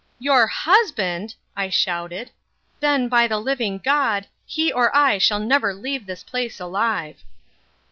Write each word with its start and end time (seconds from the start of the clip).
"Your 0.17 0.47
husband!" 0.47 1.35
I 1.55 1.69
shouted. 1.69 2.31
"Then, 2.79 3.07
by 3.07 3.27
the 3.27 3.37
living 3.37 3.77
God, 3.77 4.25
he 4.47 4.73
or 4.73 4.89
I 4.97 5.19
shall 5.19 5.37
never 5.39 5.75
leave 5.75 6.07
this 6.07 6.23
place 6.23 6.59
alive." 6.59 7.23